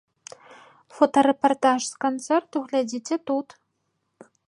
Фотарэпартаж 0.99 1.81
з 1.91 1.95
канцэрту 2.07 2.57
глядзіце 2.73 3.15
тут! 3.33 3.47